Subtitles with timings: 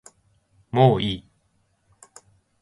[0.71, 1.29] もういい